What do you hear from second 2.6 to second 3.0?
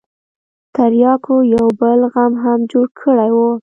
جوړ